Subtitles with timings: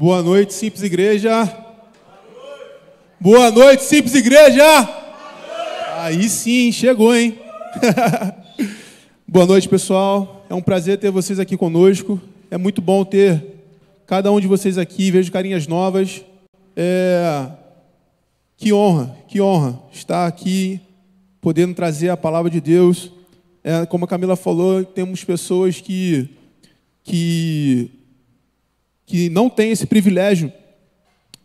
[0.00, 1.46] Boa noite, Simples Igreja.
[3.20, 4.64] Boa noite, Simples Igreja.
[5.98, 7.38] Aí sim, chegou, hein?
[9.28, 10.46] Boa noite, pessoal.
[10.48, 12.18] É um prazer ter vocês aqui conosco.
[12.50, 13.44] É muito bom ter
[14.06, 15.10] cada um de vocês aqui.
[15.10, 16.24] Vejo carinhas novas.
[16.74, 17.50] É...
[18.56, 20.80] Que honra, que honra estar aqui,
[21.42, 23.12] podendo trazer a palavra de Deus.
[23.62, 26.26] É, como a Camila falou, temos pessoas que,
[27.04, 27.99] que,
[29.10, 30.52] que não têm esse privilégio,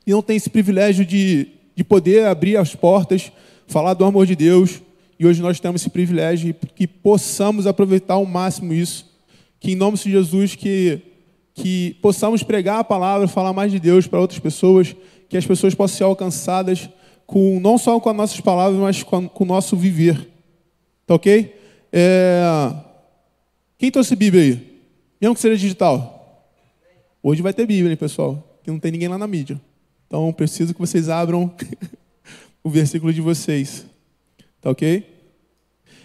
[0.05, 3.31] e não têm esse privilégio de, de poder abrir as portas,
[3.65, 4.83] falar do amor de Deus,
[5.19, 9.11] e hoje nós temos esse privilégio, que possamos aproveitar ao máximo isso,
[9.59, 11.01] que em nome de Jesus, que,
[11.55, 14.95] que possamos pregar a palavra, falar mais de Deus para outras pessoas,
[15.27, 16.87] que as pessoas possam ser alcançadas,
[17.25, 20.29] com não só com as nossas palavras, mas com, com o nosso viver.
[21.07, 21.51] Tá ok?
[21.91, 22.43] É...
[23.79, 24.81] Quem trouxe Bíblia aí?
[25.19, 26.14] Mesmo que seja digital?
[27.27, 28.59] Hoje vai ter Bíblia, hein, pessoal?
[28.61, 29.59] Que não tem ninguém lá na mídia.
[30.05, 31.51] Então, preciso que vocês abram
[32.63, 33.83] o versículo de vocês.
[34.61, 35.03] Tá ok?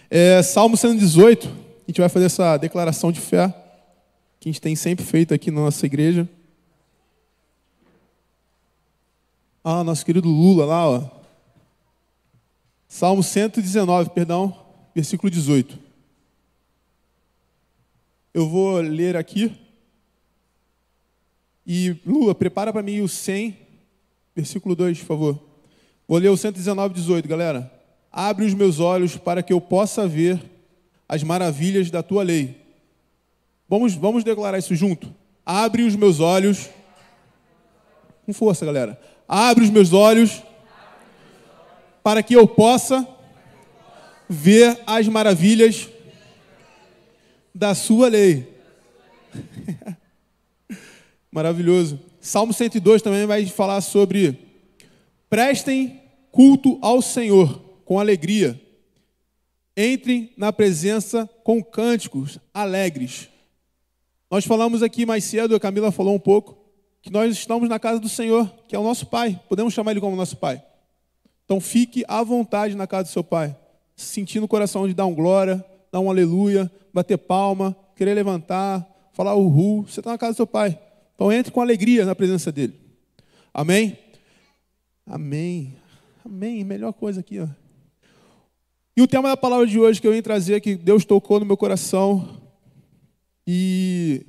[0.09, 1.47] É, Salmo 118.
[1.47, 1.51] A
[1.85, 3.49] gente vai fazer essa declaração de fé
[4.39, 6.27] que a gente tem sempre feito aqui na nossa igreja.
[9.63, 11.07] Ah, nosso querido Lula lá, ó.
[12.87, 14.59] Salmo 119, perdão,
[14.95, 15.77] versículo 18.
[18.33, 19.55] Eu vou ler aqui.
[21.73, 23.57] E, Lula, prepara para mim o 100,
[24.35, 25.39] versículo 2, por favor.
[26.05, 27.71] Vou ler o 119, 18, galera.
[28.11, 30.37] Abre os meus olhos para que eu possa ver
[31.07, 32.57] as maravilhas da tua lei.
[33.69, 35.15] Vamos, vamos declarar isso junto.
[35.45, 36.69] Abre os meus olhos.
[38.25, 40.43] Com força, galera Abre os meus olhos
[42.03, 43.07] para que eu possa
[44.27, 45.87] ver as maravilhas
[47.55, 48.59] da sua lei.
[51.31, 51.97] Maravilhoso.
[52.19, 54.37] Salmo 102 também vai falar sobre
[55.29, 58.59] prestem culto ao Senhor com alegria.
[59.75, 63.29] Entrem na presença com cânticos alegres.
[64.29, 66.57] Nós falamos aqui mais cedo, a Camila falou um pouco,
[67.01, 69.39] que nós estamos na casa do Senhor, que é o nosso Pai.
[69.47, 70.61] Podemos chamar Ele como nosso Pai.
[71.45, 73.55] Então fique à vontade na casa do seu Pai,
[73.95, 79.35] sentindo o coração de dar um glória, dar um aleluia, bater palma, querer levantar, falar
[79.35, 79.83] uhul.
[79.83, 80.77] Você está na casa do seu Pai.
[81.15, 82.73] Então entre com alegria na presença dEle.
[83.53, 83.97] Amém?
[85.05, 85.75] Amém.
[86.25, 86.63] Amém.
[86.63, 87.47] Melhor coisa aqui, ó.
[88.95, 91.45] E o tema da palavra de hoje que eu vim trazer, que Deus tocou no
[91.45, 92.41] meu coração,
[93.47, 94.25] e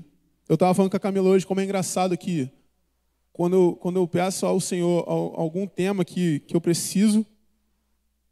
[0.49, 2.51] eu estava falando com a Camila hoje como é engraçado que
[3.33, 7.25] quando eu, quando eu peço ao Senhor algum tema que, que eu preciso,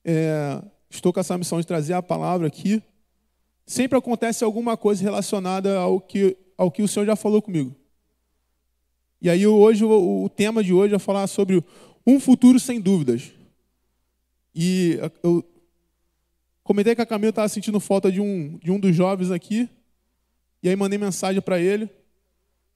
[0.05, 2.83] é, estou com essa missão de trazer a palavra aqui,
[3.65, 7.75] sempre acontece alguma coisa relacionada ao que, ao que o Senhor já falou comigo.
[9.23, 11.63] E aí hoje o, tema de hoje é falar sobre
[12.07, 13.33] um futuro sem dúvidas.
[14.55, 15.45] E eu
[16.65, 19.69] comentei que a Camila estava sentindo falta de um, de um dos jovens aqui,
[20.63, 21.91] e aí mandei mensagem para ele.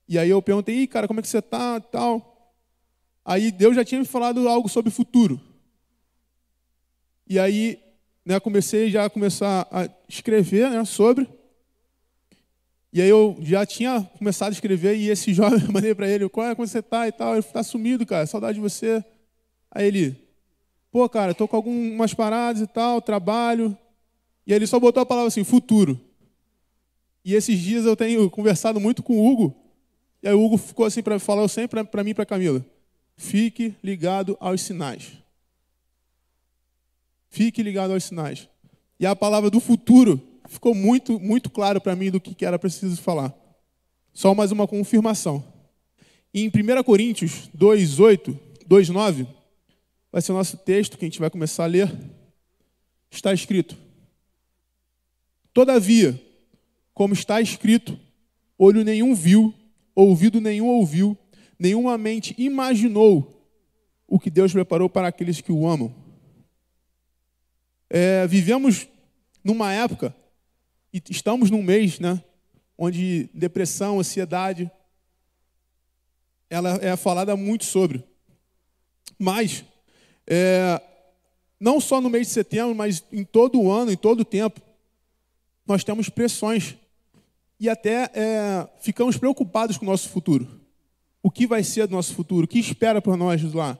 [0.07, 1.81] E aí eu perguntei, Ih, cara, como é que você está?
[1.81, 2.53] Tal.
[3.25, 5.41] Aí Deus já tinha me falado algo sobre futuro.
[7.27, 7.81] E aí,
[8.23, 11.27] né, comecei já a começar a escrever né, sobre.
[12.95, 16.29] E aí eu já tinha começado a escrever e esse jovem eu mandei para ele,
[16.29, 17.33] qual é, como você está e tal.
[17.33, 19.05] Ele está sumido, cara, saudade de você.
[19.69, 20.17] Aí ele,
[20.93, 23.77] pô, cara, estou com algumas paradas e tal, trabalho.
[24.47, 26.01] E aí ele só botou a palavra assim, futuro.
[27.25, 29.57] E esses dias eu tenho conversado muito com o Hugo,
[30.23, 32.65] e aí o Hugo ficou assim para falar sempre para mim e para Camila:
[33.17, 35.13] fique ligado aos sinais.
[37.29, 38.49] Fique ligado aos sinais.
[39.01, 43.01] E a palavra do futuro ficou muito, muito claro para mim do que era preciso
[43.01, 43.35] falar.
[44.13, 45.45] Só mais uma confirmação.
[46.33, 49.27] Em 1 Coríntios 2, 8, 2, 9,
[50.11, 51.93] vai ser o nosso texto que a gente vai começar a ler.
[53.11, 53.77] Está escrito:
[55.53, 56.21] Todavia,
[56.93, 57.99] como está escrito,
[58.59, 59.55] olho nenhum viu,
[59.95, 61.17] ouvido nenhum ouviu,
[61.59, 63.49] nenhuma mente imaginou
[64.07, 65.95] o que Deus preparou para aqueles que o amam.
[67.89, 68.89] É, vivemos
[69.43, 70.15] numa época,
[70.95, 72.23] e estamos num mês, né,
[72.79, 74.71] onde depressão, ansiedade,
[76.49, 78.05] ela é falada muito sobre.
[79.19, 79.65] Mas,
[80.25, 80.81] é,
[81.59, 84.61] não só no mês de setembro, mas em todo o ano, em todo o tempo,
[85.67, 86.77] nós temos pressões
[87.59, 90.61] e até é, ficamos preocupados com o nosso futuro.
[91.21, 92.45] O que vai ser do nosso futuro?
[92.45, 93.77] O que espera por nós lá?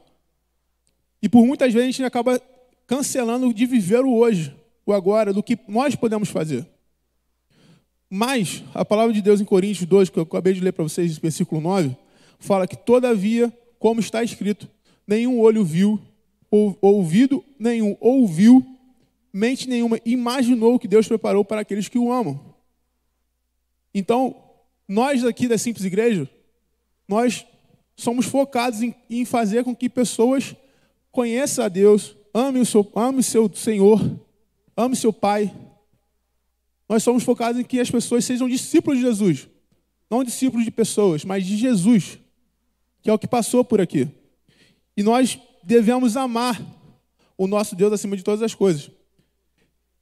[1.21, 2.41] E por muitas vezes a gente acaba
[2.85, 4.53] cancelando de viver o hoje,
[4.85, 6.74] o agora, do que nós podemos fazer.
[8.17, 11.17] Mas a palavra de Deus em Coríntios 2, que eu acabei de ler para vocês,
[11.17, 11.97] versículo 9,
[12.39, 14.69] fala que, todavia, como está escrito,
[15.05, 15.99] nenhum olho viu,
[16.49, 18.65] ou, ouvido nenhum ouviu,
[19.33, 22.39] mente nenhuma imaginou o que Deus preparou para aqueles que o amam.
[23.93, 24.33] Então,
[24.87, 26.29] nós aqui da Simples Igreja,
[27.05, 27.45] nós
[27.97, 30.55] somos focados em, em fazer com que pessoas
[31.11, 33.99] conheçam a Deus, amem o seu, amem o seu Senhor,
[34.77, 35.53] amem o seu Pai.
[36.87, 39.47] Nós somos focados em que as pessoas sejam discípulos de Jesus.
[40.09, 42.19] Não discípulos de pessoas, mas de Jesus,
[43.01, 44.07] que é o que passou por aqui.
[44.95, 46.61] E nós devemos amar
[47.37, 48.89] o nosso Deus acima de todas as coisas.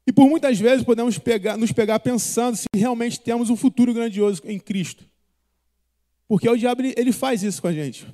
[0.05, 4.41] E por muitas vezes podemos pegar, nos pegar pensando se realmente temos um futuro grandioso
[4.45, 5.05] em Cristo.
[6.27, 8.05] Porque o diabo ele faz isso com a gente.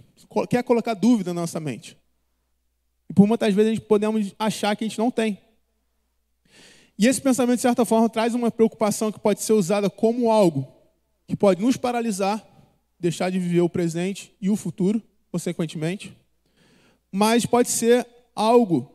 [0.49, 1.97] Quer colocar dúvida na nossa mente.
[3.09, 5.39] E por muitas vezes a gente podemos achar que a gente não tem.
[6.99, 10.67] E esse pensamento, de certa forma, traz uma preocupação que pode ser usada como algo
[11.25, 12.45] que pode nos paralisar,
[12.99, 15.01] deixar de viver o presente e o futuro,
[15.31, 16.13] consequentemente.
[17.09, 18.05] Mas pode ser
[18.35, 18.91] algo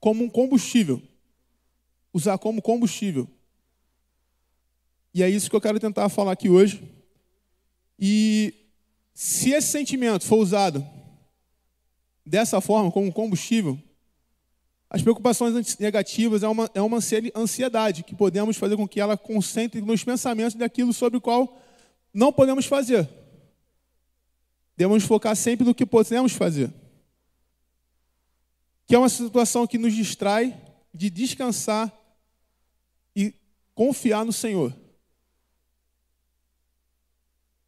[0.00, 1.02] como um combustível
[2.12, 3.28] usar como combustível.
[5.12, 6.82] E é isso que eu quero tentar falar aqui hoje.
[7.98, 8.54] E
[9.12, 10.86] se esse sentimento for usado
[12.24, 13.78] dessa forma, como combustível,
[14.90, 16.98] as preocupações negativas é uma, é uma
[17.36, 21.56] ansiedade que podemos fazer com que ela concentre nos pensamentos daquilo sobre o qual
[22.12, 23.08] não podemos fazer.
[24.76, 26.72] Devemos focar sempre no que podemos fazer.
[28.84, 30.60] Que é uma situação que nos distrai
[30.92, 31.96] de descansar
[33.14, 33.32] e
[33.76, 34.76] confiar no Senhor.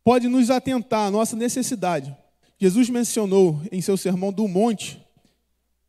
[0.03, 2.17] Pode nos atentar à nossa necessidade.
[2.59, 5.02] Jesus mencionou em seu sermão do monte,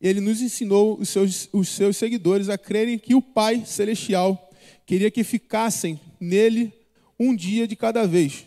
[0.06, 4.50] ele nos ensinou os seus, os seus seguidores a crerem que o Pai Celestial
[4.84, 6.72] queria que ficassem nele
[7.18, 8.44] um dia de cada vez,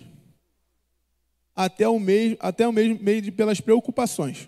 [1.56, 4.48] até o meio, até o mesmo meio de, pelas preocupações.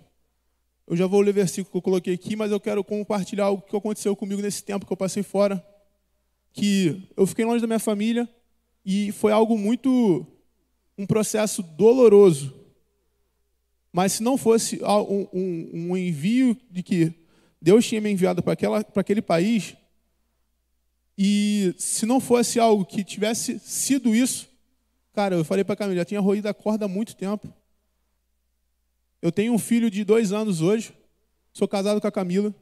[0.86, 3.64] Eu já vou ler o versículo que eu coloquei aqui, mas eu quero compartilhar algo
[3.64, 5.66] que aconteceu comigo nesse tempo que eu passei fora
[6.54, 8.28] que eu fiquei longe da minha família
[8.86, 10.26] e foi algo muito
[10.98, 12.54] um processo doloroso.
[13.92, 17.14] Mas se não fosse um, um, um envio de que
[17.62, 18.54] Deus tinha me enviado para,
[18.96, 19.76] aquele país,
[21.18, 24.48] e se não fosse algo que tivesse sido isso,
[25.14, 27.52] cara, eu falei para a Camila, já tinha roído a corda há muito tempo.
[29.22, 30.94] Eu tenho um filho de dois anos hoje,
[31.52, 32.56] sou casado com a Camila.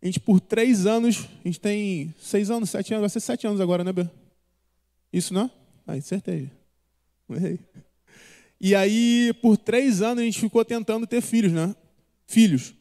[0.00, 3.46] A gente, por três anos, a gente tem seis anos, sete anos, vai ser sete
[3.46, 4.06] anos agora, né, Bê?
[5.12, 5.50] Isso, não?
[5.86, 6.50] Aí, acertei.
[7.30, 7.58] Errei.
[8.66, 11.76] E aí, por três anos, a gente ficou tentando ter filhos, né?
[12.26, 12.72] Filhos.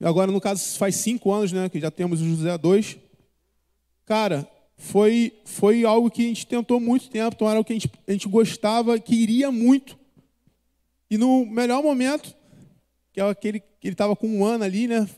[0.00, 2.96] Agora, no caso, faz cinco anos, né, que já temos o José dois.
[4.04, 7.90] Cara, foi, foi algo que a gente tentou muito tempo, então era que a gente,
[8.06, 9.98] a gente gostava, queria muito.
[11.10, 12.32] E no melhor momento,
[13.12, 15.10] que é aquele que ele estava com um ano ali, né?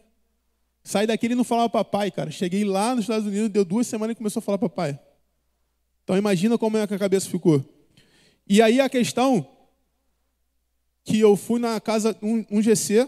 [0.83, 2.31] Saí daqui e não falava papai, cara.
[2.31, 4.99] Cheguei lá nos Estados Unidos, deu duas semanas e começou a falar papai.
[6.03, 7.63] Então imagina como é que a cabeça ficou.
[8.49, 9.47] E aí a questão
[11.05, 13.07] que eu fui na casa, um, um GC,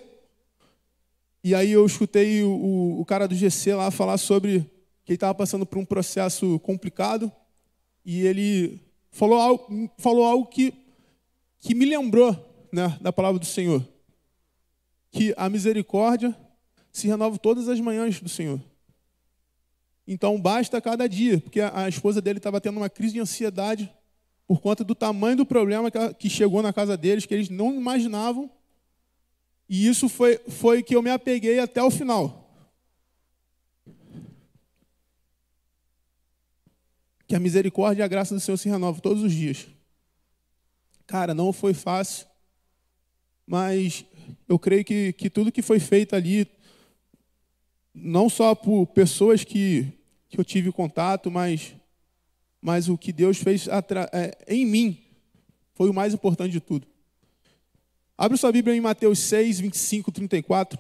[1.43, 4.61] e aí eu escutei o, o, o cara do GC lá falar sobre
[5.03, 7.33] que ele estava passando por um processo complicado,
[8.05, 8.81] e ele
[9.11, 10.75] falou algo, falou algo que,
[11.59, 13.87] que me lembrou né, da palavra do Senhor.
[15.11, 16.37] Que a misericórdia
[16.93, 18.61] se renova todas as manhãs do Senhor.
[20.07, 23.91] Então basta cada dia, porque a, esposa dele estava tendo uma crise de ansiedade
[24.51, 28.51] por conta do tamanho do problema que, chegou na casa deles, que eles não imaginavam.
[29.69, 32.53] E isso foi, foi que eu me apeguei até o final.
[37.29, 39.69] Que a misericórdia e a graça do Senhor se renovam todos os dias.
[41.07, 42.27] Cara, não foi fácil,
[43.47, 44.05] mas
[44.49, 46.45] eu creio que, que tudo que foi feito ali,
[47.95, 49.93] não só por pessoas que,
[50.29, 51.77] que eu tive contato, mas,
[52.61, 53.67] mas o que Deus fez
[54.13, 55.03] é, em mim
[55.75, 56.87] foi o mais importante de tudo.
[58.17, 60.79] Abre sua Bíblia em Mateus 6, 25, 34.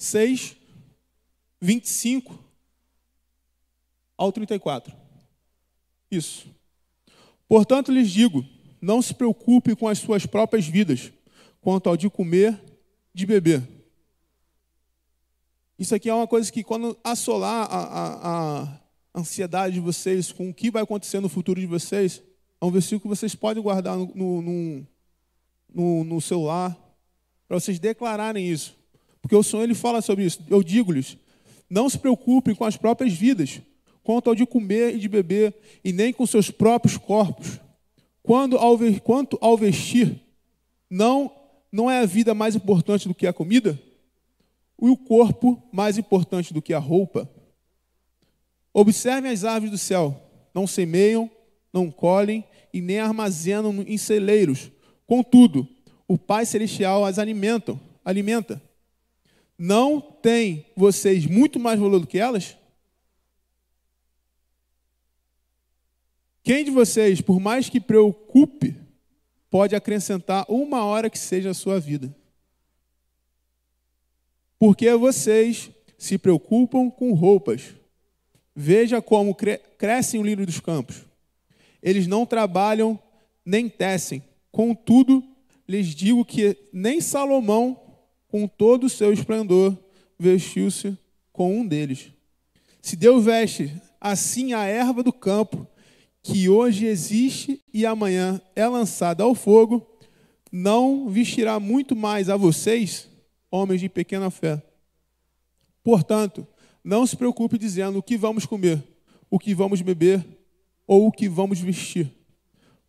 [0.00, 0.56] Seis,
[1.60, 2.38] vinte e cinco
[4.16, 4.94] ao trinta e quatro.
[6.08, 6.46] Isso.
[7.48, 8.44] Portanto, lhes digo:
[8.80, 11.12] não se preocupe com as suas próprias vidas,
[11.60, 12.58] quanto ao de comer,
[13.18, 13.66] de beber.
[15.76, 18.78] Isso aqui é uma coisa que, quando assolar a, a, a
[19.18, 22.22] ansiedade de vocês com o que vai acontecer no futuro de vocês,
[22.60, 24.86] é um versículo que vocês podem guardar no, no,
[25.74, 26.76] no, no celular,
[27.48, 28.76] para vocês declararem isso.
[29.20, 30.40] Porque o Senhor ele fala sobre isso.
[30.48, 31.16] Eu digo-lhes
[31.68, 33.60] Não se preocupem com as próprias vidas,
[34.04, 37.58] quanto ao de comer e de beber, e nem com seus próprios corpos.
[38.22, 40.20] Quando ao, quanto ao vestir,
[40.88, 41.32] não,
[41.70, 43.78] não é a vida mais importante do que a comida?
[44.80, 47.28] E o corpo mais importante do que a roupa?
[48.72, 50.22] Observem as aves do céu,
[50.54, 51.30] não semeiam,
[51.72, 54.70] não colhem e nem armazenam em celeiros.
[55.06, 55.68] Contudo,
[56.06, 58.62] o Pai Celestial as alimentam, alimenta.
[59.58, 62.56] Não tem vocês muito mais valor do que elas?
[66.42, 68.74] Quem de vocês, por mais que preocupe,
[69.50, 72.14] pode acrescentar uma hora que seja a sua vida?
[74.58, 77.74] Porque vocês se preocupam com roupas.
[78.54, 81.04] Veja como cre crescem o lírio dos campos.
[81.82, 82.98] Eles não trabalham
[83.44, 84.22] nem tecem.
[84.50, 85.24] Contudo,
[85.66, 87.80] lhes digo que nem Salomão,
[88.26, 89.76] com todo o seu esplendor,
[90.18, 90.98] vestiu-se
[91.32, 92.12] com um deles.
[92.82, 95.66] Se Deus veste assim a erva do campo,
[96.30, 99.86] que hoje existe e amanhã é lançada ao fogo,
[100.52, 103.08] não vestirá muito mais a vocês,
[103.50, 104.62] homens de pequena fé.
[105.82, 106.46] Portanto,
[106.84, 108.82] não se preocupe dizendo o que vamos comer,
[109.30, 110.22] o que vamos beber
[110.86, 112.12] ou o que vamos vestir,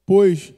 [0.05, 0.53] pois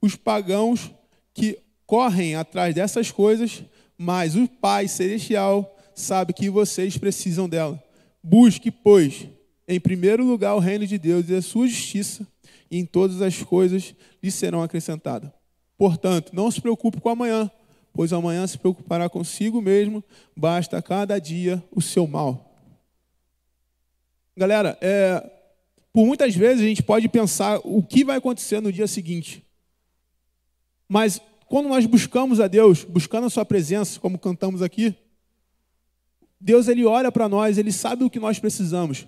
[0.00, 0.90] os pagãos
[1.34, 3.62] que correm atrás dessas coisas,
[3.98, 7.82] mas o Pai Celestial sabe que vocês precisam dela.
[8.22, 9.28] Busque, pois,
[9.72, 12.26] em primeiro lugar o reino de Deus e a sua justiça,
[12.70, 15.30] e em todas as coisas lhe serão acrescentadas.
[15.76, 17.50] Portanto, não se preocupe com amanhã,
[17.92, 20.02] pois amanhã se preocupará consigo mesmo,
[20.36, 22.54] basta cada dia o seu mal.
[24.36, 25.30] Galera, é,
[25.92, 29.44] por muitas vezes a gente pode pensar o que vai acontecer no dia seguinte.
[30.88, 34.94] Mas quando nós buscamos a Deus, buscando a sua presença, como cantamos aqui,
[36.40, 39.06] Deus ele olha para nós, ele sabe o que nós precisamos.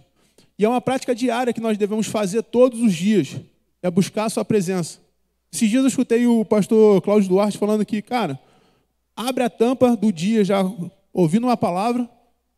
[0.58, 3.36] E é uma prática diária que nós devemos fazer todos os dias,
[3.82, 5.00] é buscar a sua presença.
[5.52, 8.38] Esses dias eu escutei o pastor Cláudio Duarte falando que, cara,
[9.16, 10.60] abre a tampa do dia já
[11.12, 12.08] ouvindo uma palavra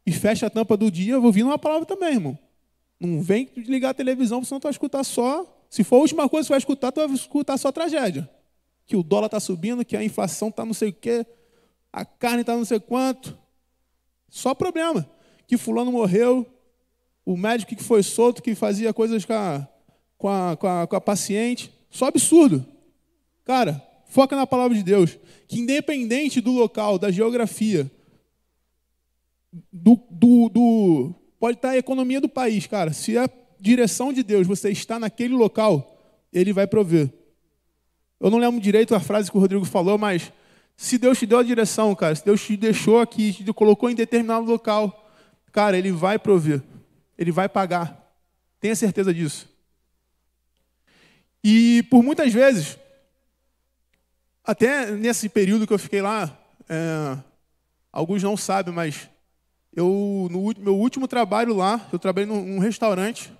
[0.06, 2.38] e fecha a tampa do dia ouvindo uma palavra também, irmão.
[2.98, 5.44] Não vem ligar a televisão, senão tu vai escutar só.
[5.68, 8.28] Se for a última coisa que você vai escutar, tu vai escutar só tragédia.
[8.86, 11.26] Que o dólar está subindo, que a inflação está não sei o quê,
[11.92, 13.36] a carne está não sei quanto.
[14.30, 15.06] Só problema.
[15.46, 16.46] Que fulano morreu,
[17.26, 19.68] o médico que foi solto, que fazia coisas com a,
[20.16, 21.73] com a, com a, com a paciente.
[21.90, 22.64] Só absurdo.
[23.45, 25.18] Cara, foca na palavra de Deus.
[25.49, 27.90] Que independente do local, da geografia,
[29.73, 32.92] do, do, do Pode estar a economia do país, cara.
[32.92, 33.28] Se a
[33.61, 36.00] direção de Deus, você está naquele local,
[36.33, 37.12] ele vai prover.
[38.18, 40.33] Eu não lembro direito a frase que o Rodrigo falou, mas
[40.76, 43.95] se Deus te deu a direção, cara, se Deus te deixou aqui, te colocou em
[43.95, 45.11] determinado local,
[45.52, 46.62] cara, ele vai prover.
[47.18, 48.04] Ele vai pagar.
[48.61, 49.49] Tenha certeza disso.
[51.42, 52.78] E por muitas vezes,
[54.42, 56.37] até nesse período que eu fiquei lá,
[56.68, 57.18] é,
[57.92, 59.08] alguns não sabem, mas
[59.73, 63.32] eu, no meu último trabalho lá, eu trabalhei num, restaurante.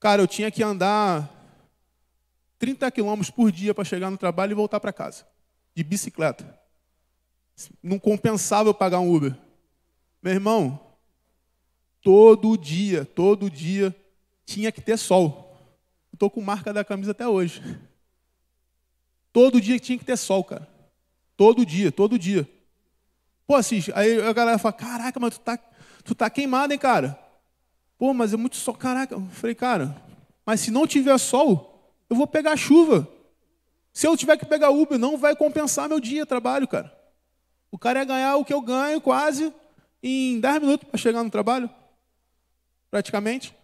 [0.00, 1.30] Cara, eu tinha que andar
[2.58, 5.24] 30 quilômetros por dia para chegar no trabalho e voltar para casa,
[5.74, 6.58] de bicicleta.
[7.82, 9.36] Não compensava eu pagar um Uber.
[10.22, 10.87] Meu irmão,
[12.08, 13.94] todo dia, todo dia
[14.46, 15.54] tinha que ter sol.
[16.10, 17.62] Estou com marca da camisa até hoje.
[19.30, 20.66] Todo dia tinha que ter sol, cara.
[21.36, 22.48] Todo dia, todo dia.
[23.46, 23.92] Pô, assiste.
[23.94, 25.58] Aí a galera fala, caraca, mas tu tá,
[26.02, 27.18] tu tá queimado, hein, cara?
[27.98, 28.72] Pô, mas é muito sol.
[28.72, 29.14] Caraca.
[29.14, 29.94] Eu falei, cara,
[30.46, 33.06] mas se não tiver sol, eu vou pegar chuva.
[33.92, 36.90] Se eu tiver que pegar Uber, não vai compensar meu dia de trabalho, cara.
[37.70, 39.52] O cara ia ganhar o que eu ganho quase
[40.02, 41.68] em 10 minutos para chegar no trabalho.
[42.90, 43.54] Praticamente.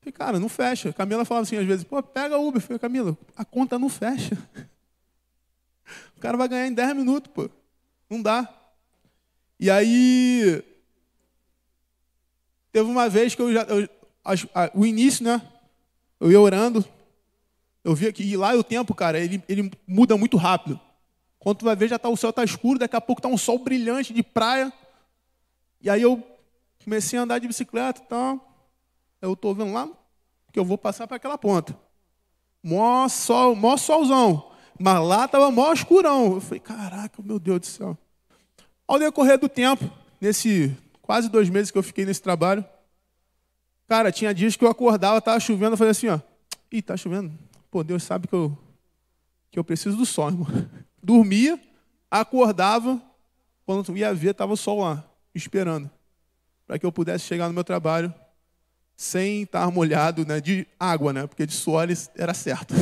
[0.00, 0.92] falei, cara, não fecha.
[0.92, 2.60] Camila falava assim às vezes, pô, pega Uber.
[2.60, 4.36] Falei, Camila, a conta não fecha.
[6.16, 7.48] O cara vai ganhar em 10 minutos, pô.
[8.08, 8.46] Não dá.
[9.58, 10.62] E aí,
[12.70, 13.88] teve uma vez que eu já, eu,
[14.24, 15.40] a, o início, né?
[16.20, 16.84] Eu ia orando,
[17.82, 20.78] eu via que lá o tempo, cara, ele, ele muda muito rápido.
[21.38, 23.38] Quando tu vai ver, já tá, o céu está escuro, daqui a pouco tá um
[23.38, 24.70] sol brilhante de praia.
[25.80, 26.22] E aí eu
[26.84, 28.68] comecei a andar de bicicleta e tal.
[29.20, 29.88] Eu estou vendo lá
[30.52, 31.78] que eu vou passar para aquela ponta.
[32.62, 34.50] Mó sol, mó solzão.
[34.78, 36.34] Mas lá estava mó escurão.
[36.34, 37.98] Eu falei, caraca, meu Deus do céu.
[38.86, 42.64] Ao decorrer do tempo, nesse quase dois meses que eu fiquei nesse trabalho,
[43.86, 46.20] cara, tinha dias que eu acordava, estava chovendo, eu falei assim, ó,
[46.70, 47.32] ih, tá chovendo.
[47.70, 48.56] Pô, Deus sabe que eu,
[49.50, 50.46] que eu preciso do sol, irmão.
[51.02, 51.60] Dormia,
[52.10, 53.00] acordava,
[53.66, 55.90] quando ia ver, estava o sol lá, esperando,
[56.70, 58.14] para que eu pudesse chegar no meu trabalho
[58.96, 62.72] sem estar molhado né, de água, né, porque de suor era certo.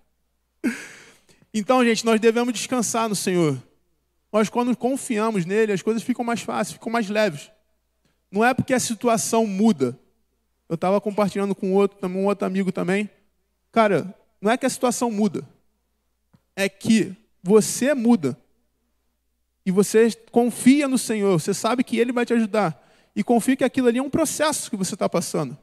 [1.52, 3.62] então, gente, nós devemos descansar no Senhor.
[4.32, 7.50] Nós, quando confiamos nele, as coisas ficam mais fáceis, ficam mais leves.
[8.30, 9.94] Não é porque a situação muda.
[10.66, 13.10] Eu estava compartilhando com outro, um outro amigo também.
[13.70, 15.46] Cara, não é que a situação muda.
[16.56, 18.38] É que você muda.
[19.66, 21.38] E você confia no Senhor.
[21.38, 22.85] Você sabe que Ele vai te ajudar.
[23.16, 25.56] E confia que aquilo ali é um processo que você está passando.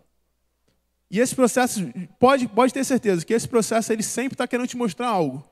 [1.10, 1.80] E esse processo,
[2.20, 5.48] pode, pode ter certeza que esse processo ele sempre está querendo te mostrar algo.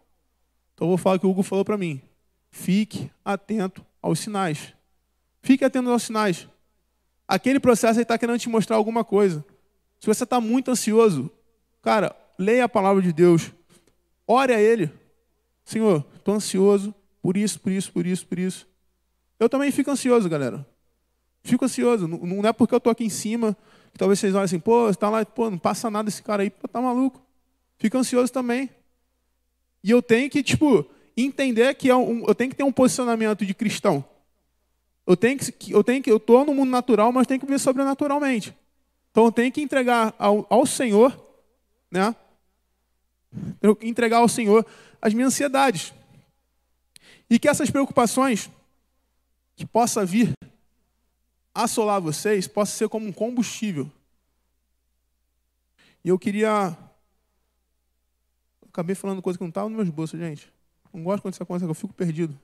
[0.74, 2.01] Então eu vou falar o que o Hugo falou para mim.
[2.50, 4.74] Fique atento aos sinais.
[5.43, 6.50] Fique atento aos sinais.
[7.27, 9.46] Aquele processo está querendo te mostrar alguma coisa.
[10.00, 11.29] Se você está muito ansioso,
[11.84, 13.51] cara, leia a palavra de Deus.
[14.25, 14.91] Ore a Ele.
[15.63, 18.67] Senhor, estou ansioso por isso, por isso, por isso, por isso.
[19.39, 20.65] Eu também fico ansioso, galera.
[21.43, 22.07] Fico ansioso.
[22.07, 23.57] Não é porque eu estou aqui em cima
[23.91, 26.50] que talvez vocês olhem assim, pô, está lá, pô, não passa nada esse cara aí,
[26.50, 27.21] pô, tá maluco.
[27.77, 28.69] Fico ansioso também.
[29.83, 30.86] E eu tenho que, tipo,
[31.17, 34.03] entender que é um, eu tenho que ter um posicionamento de cristão.
[35.05, 37.60] Eu tenho que, eu tenho que, eu estou no mundo natural, mas tenho que viver
[37.60, 38.55] sobrenaturalmente.
[39.12, 41.17] Então eu tenho que entregar ao, ao Senhor,
[41.89, 42.15] né?
[43.81, 44.65] Entregar ao Senhor
[45.01, 45.93] as minhas ansiedades.
[47.29, 48.50] E que essas preocupações
[49.55, 50.31] que possa vir
[51.53, 53.91] assolar vocês possa ser como um combustível.
[56.03, 56.75] E eu queria.
[58.67, 60.51] acabei falando coisa que não estava nos meus bolsos, gente.
[60.93, 62.38] Não gosto quando isso acontece, eu fico perdido.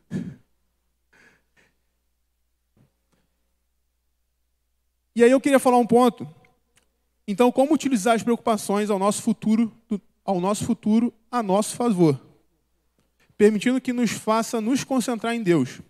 [5.15, 6.31] E aí eu queria falar um ponto.
[7.27, 9.73] Então, como utilizar as preocupações ao nosso futuro,
[10.23, 12.21] ao nosso futuro a nosso favor,
[13.35, 15.81] permitindo que nos faça nos concentrar em Deus.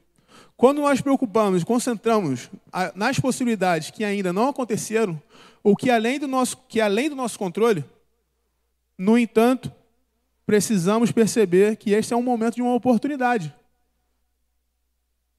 [0.57, 2.49] Quando nós preocupamos, concentramos
[2.95, 5.21] nas possibilidades que ainda não aconteceram,
[5.63, 7.86] ou que além do nosso, que além do nosso controle,
[8.97, 9.71] no entanto,
[10.47, 13.53] precisamos perceber que este é um momento de uma oportunidade.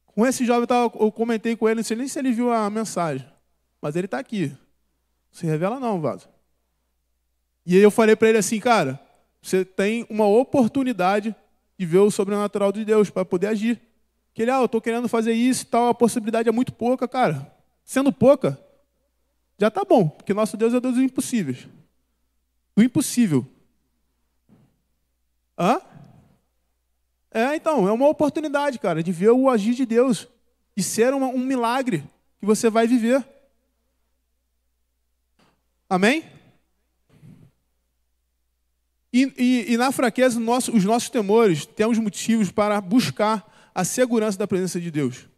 [0.06, 0.68] Com esse jovem,
[1.00, 3.28] eu comentei com ele, não sei nem se ele viu a mensagem,
[3.82, 4.48] mas ele está aqui.
[4.48, 4.58] Não
[5.32, 6.28] se revela não, Vaso.
[7.66, 9.00] E aí eu falei para ele assim, cara,
[9.42, 11.34] você tem uma oportunidade
[11.76, 13.80] de ver o sobrenatural de Deus para poder agir.
[14.38, 17.08] Que ele, ah, eu estou querendo fazer isso e tal, a possibilidade é muito pouca,
[17.08, 17.52] cara.
[17.84, 18.56] Sendo pouca,
[19.58, 21.66] já está bom, porque nosso Deus é Deus dos impossíveis.
[22.76, 23.44] O impossível.
[25.58, 25.80] Hã?
[27.32, 30.28] É, então, é uma oportunidade, cara, de ver o agir de Deus,
[30.76, 32.04] de ser uma, um milagre
[32.38, 33.26] que você vai viver.
[35.90, 36.22] Amém?
[39.12, 43.47] E, e, e na fraqueza, nosso, os nossos temores, temos motivos para buscar
[43.78, 45.28] a segurança da presença de Deus.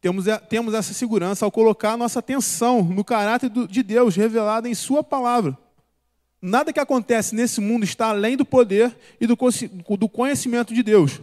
[0.00, 5.02] Temos, temos essa segurança ao colocar nossa atenção no caráter de Deus revelado em Sua
[5.02, 5.58] palavra.
[6.40, 9.36] Nada que acontece nesse mundo está além do poder e do,
[9.96, 11.20] do conhecimento de Deus.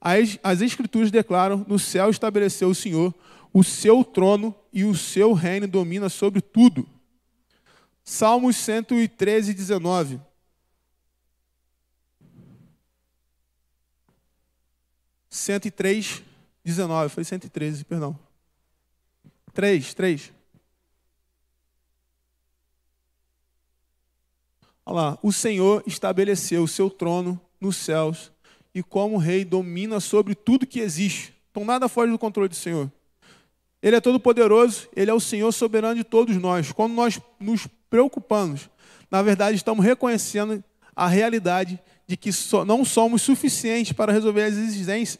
[0.00, 3.14] As, as Escrituras declaram: no céu estabeleceu o Senhor
[3.54, 6.84] o seu trono e o seu reino domina sobre tudo.
[8.02, 10.20] Salmos 113, 19.
[15.32, 16.22] 103,
[16.62, 17.08] 19.
[17.08, 18.18] Foi 113, perdão.
[19.54, 20.30] 3, 3.
[24.84, 25.18] Olha lá.
[25.22, 28.30] O Senhor estabeleceu o seu trono nos céus
[28.74, 31.34] e, como rei, domina sobre tudo que existe.
[31.50, 32.92] Então, nada foge do controle do Senhor.
[33.82, 36.72] Ele é todo-poderoso, ele é o Senhor soberano de todos nós.
[36.72, 38.68] Quando nós nos preocupamos,
[39.10, 40.62] na verdade, estamos reconhecendo
[40.94, 41.80] a realidade
[42.12, 42.28] de que
[42.66, 44.54] não somos suficientes para resolver as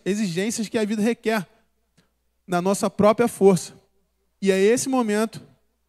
[0.04, 1.48] exigências que a vida requer
[2.46, 3.72] na nossa própria força.
[4.42, 5.40] E é esse momento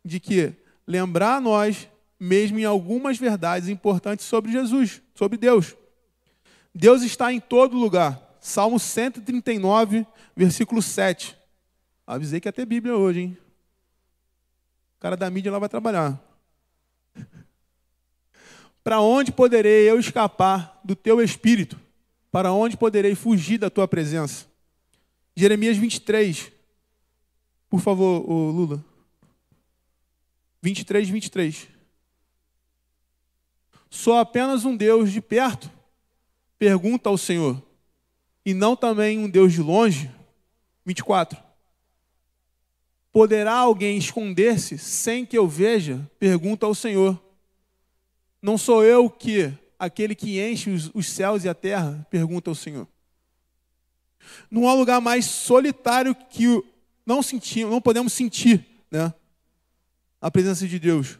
[0.06, 0.54] de que
[0.88, 5.76] lembrar a nós, mesmo em algumas verdades importantes sobre Jesus, sobre Deus.
[6.74, 8.38] Deus está em todo lugar.
[8.40, 11.38] Salmo 139, versículo 7.
[12.08, 13.38] Avisei que ia ter Bíblia hoje, hein?
[14.96, 16.18] O cara da mídia lá vai trabalhar.
[18.84, 21.80] Para onde poderei eu escapar do teu espírito?
[22.30, 24.46] Para onde poderei fugir da tua presença?
[25.36, 26.52] Jeremias 23.
[27.70, 28.84] Por favor, Lula.
[30.62, 31.68] 23, 23.
[33.90, 35.72] Sou apenas um Deus de perto?
[36.58, 37.62] Pergunta ao Senhor.
[38.46, 40.12] E não também um Deus de longe?
[40.86, 41.42] 24.
[43.12, 46.10] Poderá alguém esconder-se sem que eu veja?
[46.20, 47.23] Pergunta ao Senhor.
[48.44, 52.06] Não sou eu que, aquele que enche os, os céus e a terra?
[52.12, 52.88] Pergunta ao Senhor.
[54.52, 56.64] Não há lugar mais solitário que
[57.04, 59.12] não sentimos, não podemos sentir né?
[60.22, 61.18] A presença de Deus.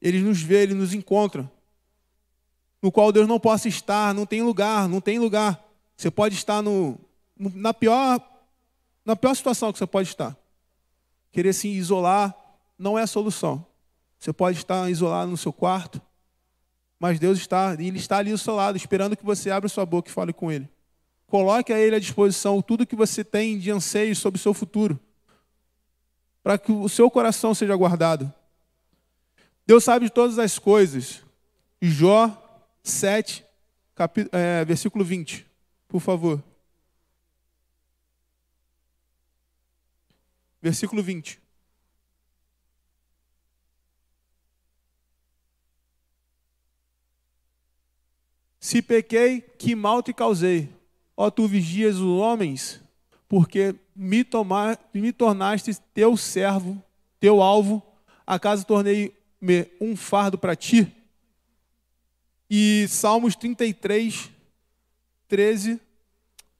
[0.00, 1.50] Ele nos vê, ele nos encontra.
[2.80, 5.62] No qual Deus não possa estar, não tem lugar, não tem lugar.
[5.94, 6.98] Você pode estar no,
[7.36, 8.18] na pior
[9.04, 10.34] na pior situação que você pode estar.
[11.30, 12.34] Querer se isolar
[12.78, 13.66] não é a solução.
[14.18, 16.00] Você pode estar isolado no seu quarto,
[17.04, 20.08] mas Deus está, ele está ali ao seu lado, esperando que você abra sua boca
[20.08, 20.66] e fale com ele.
[21.26, 24.98] Coloque a ele à disposição tudo que você tem de anseio sobre o seu futuro,
[26.42, 28.32] para que o seu coração seja guardado.
[29.66, 31.22] Deus sabe de todas as coisas.
[31.78, 32.42] Jó
[32.82, 33.44] 7,
[33.94, 35.46] capítulo, é, versículo 20,
[35.86, 36.42] por favor.
[40.62, 41.43] Versículo 20.
[48.74, 50.68] Se pequei, que mal te causei.
[51.16, 52.80] Ó, tu vigias os homens,
[53.28, 56.82] porque me, tomar, me tornaste teu servo,
[57.20, 57.80] teu alvo.
[58.26, 60.92] Acaso tornei-me um fardo para ti?
[62.50, 64.28] E Salmos 33,
[65.28, 65.80] 13,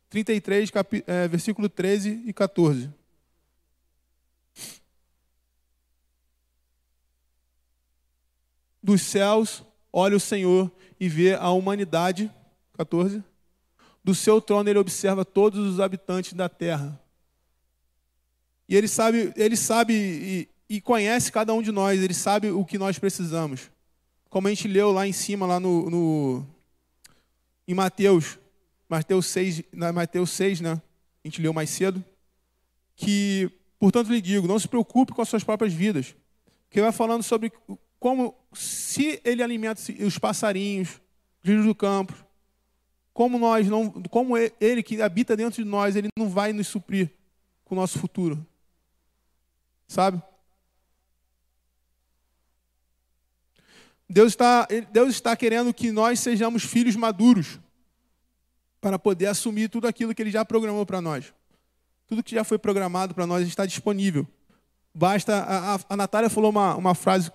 [0.09, 2.91] 33, cap, é, versículo 13 e 14.
[8.81, 9.65] Dos céus
[9.97, 12.29] olha o Senhor e vê a humanidade,
[12.73, 13.23] 14.
[14.03, 17.01] Do seu trono ele observa todos os habitantes da terra.
[18.69, 22.65] E ele sabe, ele sabe e, e conhece cada um de nós, ele sabe o
[22.65, 23.71] que nós precisamos.
[24.29, 26.47] Como a gente leu lá em cima, lá no, no
[27.69, 28.37] em Mateus,
[28.89, 30.73] Mateus 6, na Mateus 6, né?
[31.25, 32.05] A gente leu mais cedo.
[32.97, 36.17] Que, portanto, lhe digo, não se preocupe com as suas próprias vidas.
[36.69, 37.53] Que vai falando sobre
[38.05, 41.01] como se ele alimenta os passarinhos,
[41.43, 42.13] lírios do campo,
[43.15, 47.11] como nós não, como ele que habita dentro de nós, ele não vai nos suprir
[47.65, 48.47] com o nosso futuro.
[49.89, 50.23] Sabe?
[54.07, 57.59] Deus está, Deus está querendo que nós sejamos filhos maduros
[58.83, 61.33] para poder assumir tudo aquilo que Ele já programou para nós.
[62.07, 64.29] Tudo que já foi programado para nós está disponível.
[64.95, 65.37] Basta.
[65.37, 67.33] A, a, a Natália falou uma, uma frase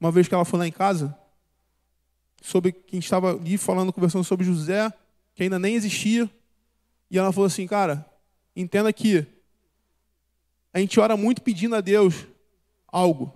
[0.00, 1.16] uma vez que ela foi lá em casa,
[2.40, 4.92] sobre quem estava ali falando, conversando sobre José,
[5.34, 6.30] que ainda nem existia,
[7.10, 8.04] e ela falou assim, cara,
[8.54, 9.26] entenda que
[10.72, 12.26] a gente ora muito pedindo a Deus
[12.86, 13.32] algo,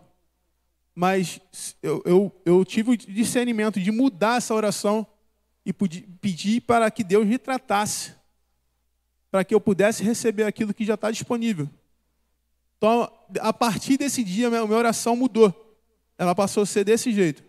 [0.94, 1.40] mas
[1.82, 5.06] eu, eu, eu tive o discernimento de mudar essa oração
[5.64, 8.14] e pedir para que Deus me tratasse,
[9.30, 11.68] para que eu pudesse receber aquilo que já está disponível.
[12.76, 15.69] Então, a partir desse dia, minha oração mudou
[16.20, 17.42] ela passou a ser desse jeito.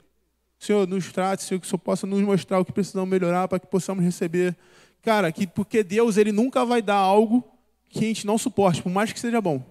[0.57, 3.59] Senhor, nos trate, Senhor, que o Senhor possa nos mostrar o que precisamos melhorar para
[3.59, 4.55] que possamos receber.
[5.01, 7.43] Cara, que, porque Deus ele nunca vai dar algo
[7.89, 9.61] que a gente não suporte, por mais que seja bom.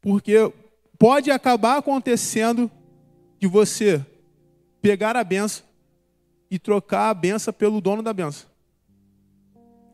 [0.00, 0.50] Porque
[0.98, 2.70] pode acabar acontecendo
[3.38, 4.02] de você
[4.80, 5.66] pegar a benção
[6.50, 8.48] e trocar a benção pelo dono da benção.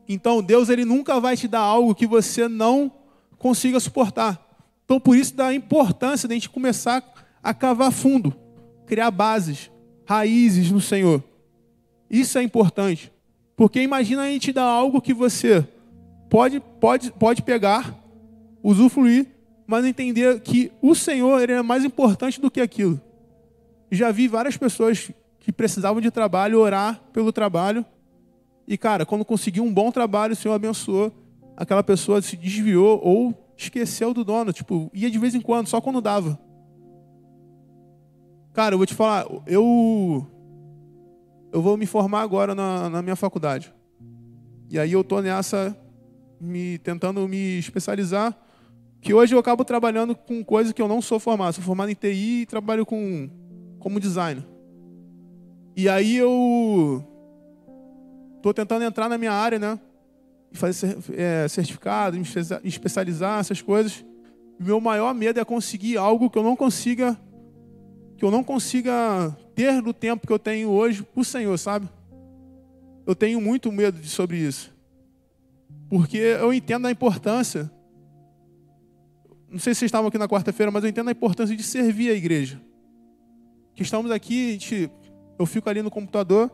[0.07, 2.89] Então, Deus ele nunca vai te dar algo que você não
[3.37, 4.41] consiga suportar.
[4.85, 7.03] Então, por isso da importância de a gente começar
[7.45, 8.33] a cavar fundo,
[8.87, 9.69] criar bases,
[10.03, 11.23] raízes no Senhor.
[12.09, 13.13] Isso é importante.
[13.55, 15.63] Porque imagina a gente dar algo que você
[16.27, 17.95] pode, pode, pode pegar,
[18.63, 19.27] usufruir,
[19.67, 22.99] mas entender que o Senhor ele é mais importante do que aquilo.
[23.91, 27.85] Já vi várias pessoas que precisavam de trabalho orar pelo trabalho.
[28.67, 31.13] E, cara, quando conseguiu um bom trabalho, o Senhor abençoou.
[31.55, 34.51] Aquela pessoa se desviou ou esqueceu do dono.
[34.51, 36.43] Tipo, ia de vez em quando, só quando dava.
[38.55, 40.25] Cara, eu vou te falar, eu
[41.51, 43.73] eu vou me formar agora na, na minha faculdade.
[44.69, 45.77] E aí eu tô nessa
[46.39, 48.33] me tentando me especializar,
[49.01, 51.55] que hoje eu acabo trabalhando com coisas que eu não sou formado.
[51.55, 53.29] Sou formado em TI e trabalho com
[53.77, 54.45] como designer.
[55.75, 57.03] E aí eu
[58.41, 59.77] tô tentando entrar na minha área, né?
[60.49, 62.23] E fazer é, certificado, me
[62.63, 64.05] especializar, essas coisas.
[64.57, 67.19] Meu maior medo é conseguir algo que eu não consiga
[68.17, 71.87] que eu não consiga ter no tempo que eu tenho hoje por Senhor, sabe?
[73.05, 74.73] Eu tenho muito medo de sobre isso.
[75.89, 77.71] Porque eu entendo a importância.
[79.49, 82.09] Não sei se vocês estavam aqui na quarta-feira, mas eu entendo a importância de servir
[82.09, 82.59] a igreja.
[83.75, 84.89] Que estamos aqui, gente,
[85.37, 86.49] eu fico ali no computador,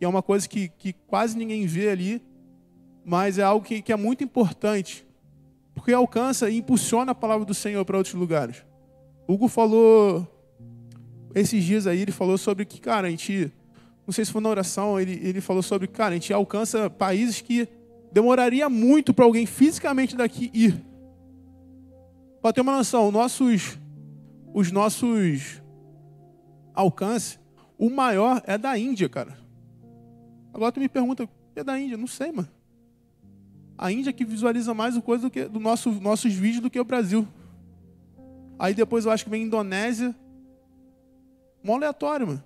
[0.00, 2.22] e é uma coisa que, que quase ninguém vê ali,
[3.04, 5.06] mas é algo que, que é muito importante.
[5.74, 8.64] Porque alcança e impulsiona a palavra do Senhor para outros lugares.
[9.26, 10.26] Hugo falou
[11.34, 13.52] esses dias aí ele falou sobre que, cara, a gente,
[14.06, 17.40] não sei se foi na oração, ele, ele falou sobre, cara, a gente alcança países
[17.40, 17.68] que
[18.12, 20.84] demoraria muito para alguém fisicamente daqui ir.
[22.42, 23.78] Para ter uma noção, nossos,
[24.52, 25.62] os nossos
[26.74, 27.38] alcances,
[27.78, 29.38] o maior é da Índia, cara.
[30.52, 31.96] Agora tu me pergunta, é da Índia?
[31.96, 32.48] Não sei, mano.
[33.78, 36.80] A Índia que visualiza mais o coisa do que do nosso, nossos vídeos do que
[36.80, 37.26] o Brasil.
[38.58, 40.14] Aí depois eu acho que vem Indonésia.
[41.62, 42.44] Mó aleatório, mano.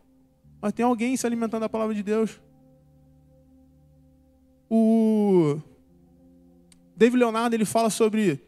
[0.60, 2.40] Mas tem alguém se alimentando da palavra de Deus.
[4.70, 5.58] O
[6.96, 8.40] David Leonardo ele fala sobre.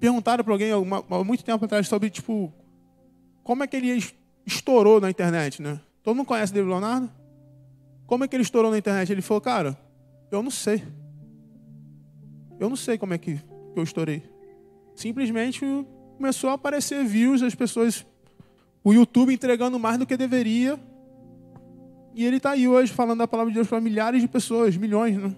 [0.00, 2.52] Perguntaram para alguém há muito tempo atrás sobre tipo
[3.42, 4.02] como é que ele
[4.46, 5.80] estourou na internet, né?
[6.02, 7.10] Todo mundo conhece David Leonardo?
[8.06, 9.12] Como é que ele estourou na internet?
[9.12, 9.78] Ele falou, cara,
[10.30, 10.82] eu não sei.
[12.58, 13.38] Eu não sei como é que
[13.76, 14.22] eu estourei.
[14.94, 15.60] Simplesmente
[16.16, 18.06] começou a aparecer views, as pessoas,
[18.84, 20.78] o YouTube entregando mais do que deveria.
[22.14, 25.16] E ele está aí hoje falando da palavra de Deus para milhares de pessoas, milhões,
[25.16, 25.34] né?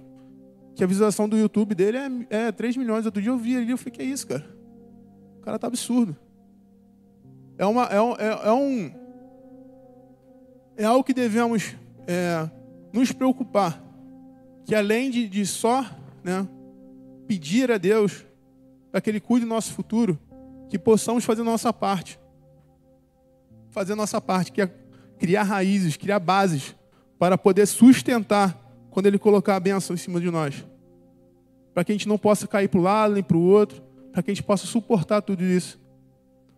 [0.75, 1.97] Que a visualização do YouTube dele
[2.29, 3.07] é, é 3 milhões.
[3.07, 4.45] Outro dia eu vi ali, eu falei, que é isso, cara?
[5.39, 6.15] O cara tá absurdo.
[7.57, 8.91] É, uma, é, um, é, é um.
[10.77, 11.75] É algo que devemos
[12.07, 12.51] é,
[12.93, 13.83] nos preocupar.
[14.65, 15.87] Que além de, de só
[16.23, 16.47] né,
[17.27, 18.27] pedir a Deus
[18.91, 20.19] para que Ele cuide do nosso futuro,
[20.69, 22.19] que possamos fazer a nossa parte.
[23.77, 24.71] Fazer a nossa parte, que é
[25.19, 26.75] criar raízes, criar bases
[27.19, 28.59] para poder sustentar
[28.89, 30.65] quando Ele colocar a bênção em cima de nós.
[31.75, 34.23] Para que a gente não possa cair para o lado nem para o outro, para
[34.23, 35.79] que a gente possa suportar tudo isso.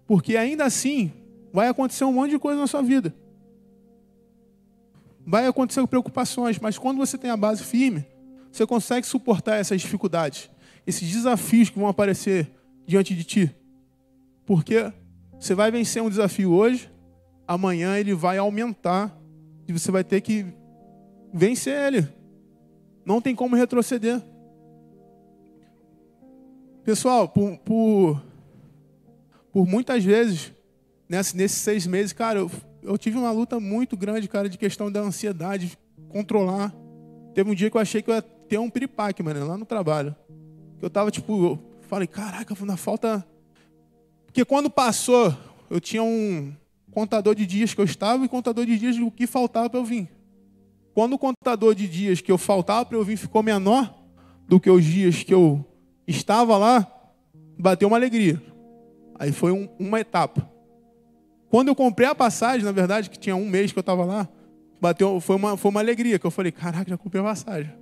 [0.07, 1.11] Porque ainda assim,
[1.53, 3.13] vai acontecer um monte de coisa na sua vida.
[5.27, 8.07] Vai acontecer preocupações, mas quando você tem a base firme,
[8.53, 10.49] você consegue suportar essas dificuldades,
[10.87, 12.49] esses desafios que vão aparecer
[12.87, 13.57] diante de ti.
[14.47, 14.93] Porque
[15.37, 16.89] você vai vencer um desafio hoje,
[17.49, 19.19] amanhã ele vai aumentar
[19.67, 20.47] e você vai ter que
[21.35, 22.07] vencer ele.
[23.05, 24.23] Não tem como retroceder.
[26.85, 28.23] Pessoal, por, por,
[29.51, 30.53] por muitas vezes,
[31.09, 32.51] nesse, nesses seis meses, cara, eu,
[32.83, 35.77] eu tive uma luta muito grande, cara, de questão da ansiedade,
[36.09, 36.75] controlar.
[37.35, 39.65] Teve um dia que eu achei que eu ia ter um piripaque, mano, lá no
[39.65, 40.15] trabalho.
[40.81, 41.59] Eu tava, tipo, eu
[41.89, 43.27] falei, caraca, na falta
[44.39, 45.35] porque quando passou,
[45.69, 46.55] eu tinha um
[46.91, 49.85] contador de dias que eu estava e contador de dias do que faltava para eu
[49.85, 50.09] vir.
[50.95, 53.95] Quando o contador de dias que eu faltava para eu vir ficou menor
[54.49, 55.65] do que os dias que eu
[56.07, 56.91] estava lá,
[57.59, 58.43] bateu uma alegria.
[59.19, 60.49] Aí foi um, uma etapa.
[61.51, 64.29] Quando eu comprei a passagem, na verdade, que tinha um mês que eu estava lá,
[64.81, 67.73] bateu, foi, uma, foi uma alegria, que eu falei, caraca, já comprei a passagem.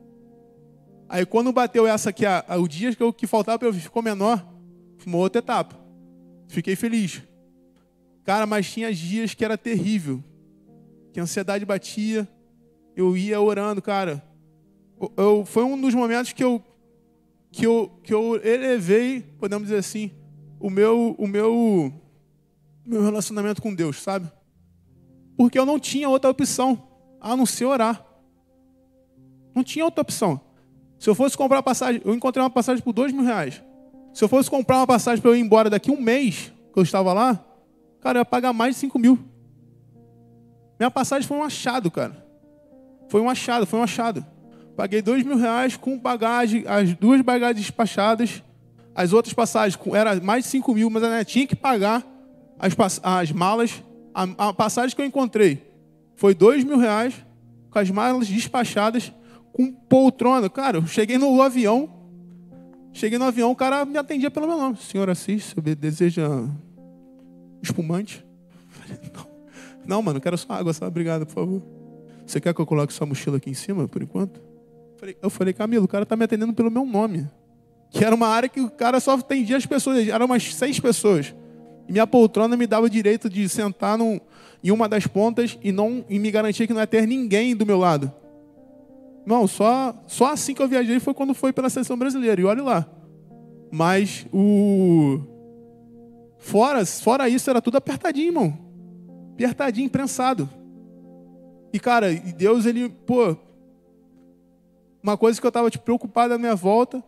[1.09, 3.73] Aí quando bateu essa aqui, a, a, o dia que, eu, que faltava para eu
[3.73, 4.45] vir ficou menor,
[4.99, 5.77] foi uma outra etapa.
[6.49, 7.23] Fiquei feliz.
[8.27, 10.23] Cara, mas tinha dias que era terrível.
[11.13, 12.29] Que a ansiedade batia.
[12.97, 14.21] Eu ia orando, cara.
[15.17, 16.61] Eu, foi um dos momentos que eu,
[17.53, 20.11] que eu, que eu elevei, podemos dizer assim,
[20.59, 21.93] o meu, o meu,
[22.85, 24.29] meu relacionamento com Deus, sabe?
[25.37, 26.83] Porque eu não tinha outra opção
[27.21, 28.05] a não ser orar.
[29.55, 30.41] Não tinha outra opção.
[30.99, 33.63] Se eu fosse comprar passagem, eu encontrei uma passagem por dois mil reais.
[34.13, 36.83] Se eu fosse comprar uma passagem para eu ir embora daqui um mês, que eu
[36.83, 37.46] estava lá,
[38.07, 39.19] cara, eu ia pagar mais de 5 mil.
[40.79, 42.25] Minha passagem foi um achado, cara.
[43.09, 44.25] Foi um achado, foi um achado.
[44.77, 48.45] Paguei dois mil reais com bagagem, as duas bagagens despachadas.
[48.95, 52.05] As outras passagens era mais de 5 mil, mas eu tinha que pagar
[52.61, 53.83] as, as malas.
[54.15, 55.67] A, a passagem que eu encontrei
[56.15, 57.13] foi dois mil reais
[57.71, 59.13] com as malas despachadas,
[59.53, 60.49] com poltrona.
[60.49, 61.91] Cara, eu cheguei no avião,
[62.93, 64.79] Cheguei no avião, o cara me atendia pelo meu nome.
[64.79, 66.49] Senhor Assis, você deseja
[67.67, 68.25] espumante?
[69.15, 69.37] Não.
[69.87, 71.63] Não, mano, quero só água, só obrigado, por favor.
[72.27, 74.41] Você quer que eu coloque sua mochila aqui em cima, por enquanto?
[75.23, 77.29] Eu falei, Camilo, o cara está me atendendo pelo meu nome.
[77.91, 81.35] Que era uma área que o cara só atendia as pessoas, eram umas seis pessoas.
[81.89, 84.19] E minha poltrona me dava o direito de sentar num,
[84.63, 87.65] em uma das pontas e, não, e me garantir que não ia ter ninguém do
[87.65, 88.13] meu lado.
[89.25, 92.41] Não, só, só assim que eu viajei foi quando foi pela seleção brasileira.
[92.41, 92.87] E olha lá.
[93.71, 95.21] Mas o.
[96.47, 98.57] Fora, fora isso, era tudo apertadinho, irmão.
[99.33, 100.49] Apertadinho, prensado.
[101.73, 103.37] E, cara, Deus, ele, pô.
[105.03, 107.03] Uma coisa que eu estava tipo, preocupado à minha volta.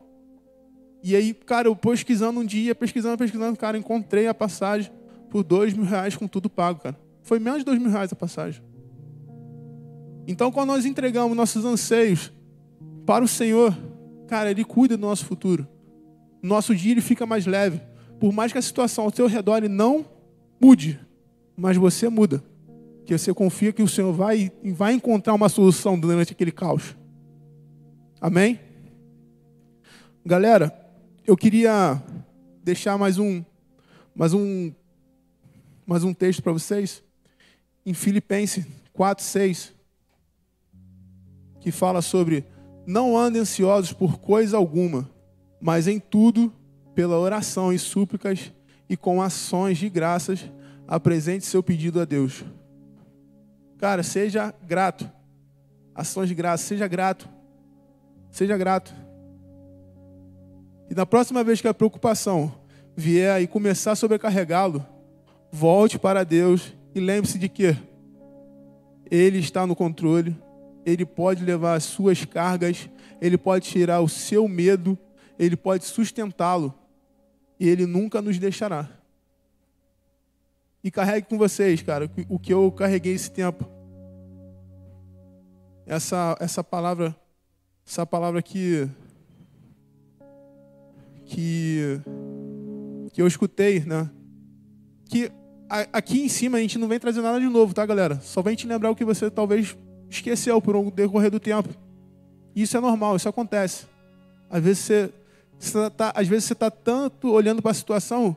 [1.05, 4.90] E aí, cara, eu pesquisando um dia, pesquisando, pesquisando, cara, encontrei a passagem
[5.31, 6.98] por dois mil reais com tudo pago, cara.
[7.22, 8.61] Foi menos de dois mil reais a passagem.
[10.27, 12.33] Então, quando nós entregamos nossos anseios
[13.07, 13.72] para o Senhor,
[14.27, 15.64] cara, Ele cuida do nosso futuro.
[16.42, 17.81] Nosso dia ele fica mais leve.
[18.18, 20.04] Por mais que a situação ao seu redor não
[20.61, 21.00] mude,
[21.57, 22.42] mas você muda.
[23.04, 26.96] Que você confia que o Senhor vai, vai encontrar uma solução durante aquele caos.
[28.20, 28.61] Amém?
[30.24, 30.76] Galera,
[31.26, 32.02] eu queria
[32.62, 33.42] deixar mais um,
[34.14, 34.72] mais um,
[35.87, 37.02] mais um texto para vocês.
[37.87, 39.72] Em Filipenses 4, 6,
[41.61, 42.44] que fala sobre
[42.87, 45.11] não andem ansiosos por coisa alguma,
[45.61, 46.52] mas em tudo,
[46.98, 48.52] pela oração e súplicas
[48.88, 50.50] e com ações de graças,
[50.84, 52.42] apresente seu pedido a Deus.
[53.78, 55.08] Cara, seja grato.
[55.94, 57.28] Ações de graça, seja grato.
[58.32, 58.92] Seja grato.
[60.90, 62.52] E na próxima vez que a preocupação
[62.96, 64.84] vier e começar a sobrecarregá-lo,
[65.52, 67.76] volte para Deus e lembre-se de que
[69.08, 70.37] Ele está no controle,
[70.84, 74.98] Ele pode levar as suas cargas, Ele pode tirar o seu medo,
[75.38, 76.74] Ele pode sustentá-lo
[77.58, 78.88] e Ele nunca nos deixará.
[80.82, 83.68] E carregue com vocês, cara, o que eu carreguei esse tempo.
[85.86, 87.16] Essa, essa palavra,
[87.84, 88.88] essa palavra que
[91.28, 92.00] que,
[93.12, 94.10] que eu escutei, né?
[95.04, 95.30] Que
[95.92, 98.18] aqui em cima a gente não vem trazer nada de novo, tá, galera?
[98.20, 99.76] Só vem te lembrar o que você talvez
[100.08, 101.68] esqueceu por um decorrer do tempo.
[102.56, 103.86] Isso é normal, isso acontece.
[104.50, 105.12] Às vezes você,
[105.58, 108.36] você tá, às vezes você está tanto olhando para a situação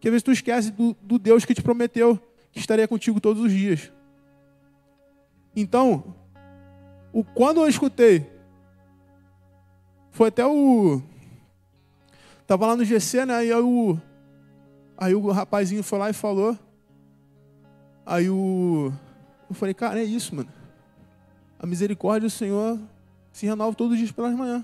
[0.00, 2.18] que às vezes tu esquece do, do Deus que te prometeu
[2.52, 3.90] que estaria contigo todos os dias.
[5.56, 6.14] Então,
[7.12, 8.30] o, quando eu escutei,
[10.10, 11.02] foi até o
[12.46, 13.36] Tava lá no GC, né?
[13.36, 13.98] Aí o,
[14.98, 16.58] aí o rapazinho foi lá e falou.
[18.04, 18.92] Aí o.
[19.48, 20.50] Eu falei, cara, é isso, mano.
[21.58, 22.78] A misericórdia do Senhor
[23.32, 24.62] se renova todos os dias pelas manhãs.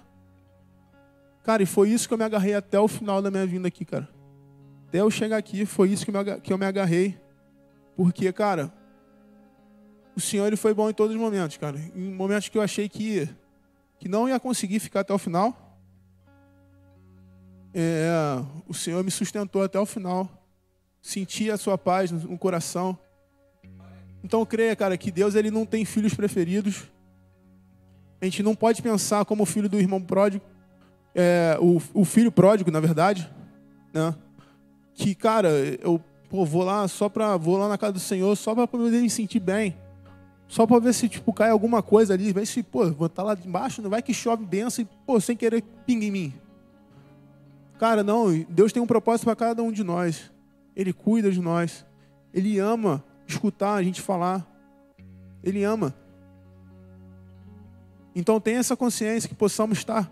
[1.51, 3.85] Cara, e foi isso que eu me agarrei até o final da minha vinda aqui,
[3.85, 4.09] cara.
[4.87, 7.19] Até eu chegar aqui, foi isso que eu me agarrei.
[7.97, 8.73] Porque, cara,
[10.15, 11.77] o Senhor ele foi bom em todos os momentos, cara.
[11.93, 13.29] Em momentos que eu achei que,
[13.99, 15.77] que não ia conseguir ficar até o final
[17.75, 18.09] é,
[18.69, 20.31] o Senhor me sustentou até o final.
[21.03, 22.97] Senti a sua paz no coração.
[24.23, 26.85] Então creia, cara, que Deus ele não tem filhos preferidos.
[28.21, 30.45] A gente não pode pensar como filho do irmão pródigo,
[31.15, 33.31] é, o, o filho pródigo, na verdade,
[33.93, 34.15] né?
[34.95, 35.49] Que, cara,
[35.81, 39.01] eu pô, vou lá só para vou lá na casa do Senhor só para poder
[39.01, 39.77] me sentir bem.
[40.47, 43.23] Só para ver se tipo cai alguma coisa ali, ver se, pô, vou estar tá
[43.23, 46.35] lá embaixo, não vai que chove benção e, pô, sem querer pinga em mim.
[47.79, 50.31] Cara, não, Deus tem um propósito para cada um de nós.
[50.77, 51.85] Ele cuida de nós.
[52.33, 54.47] Ele ama escutar a gente falar.
[55.43, 55.95] Ele ama.
[58.15, 60.11] Então tenha essa consciência que possamos estar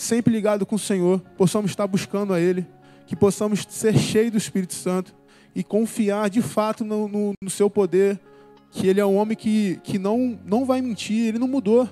[0.00, 2.66] sempre ligados com o Senhor, possamos estar buscando a Ele,
[3.06, 5.14] que possamos ser cheios do Espírito Santo
[5.54, 8.18] e confiar de fato no, no, no seu poder,
[8.70, 11.86] que Ele é um homem que, que não, não vai mentir, Ele não mudou.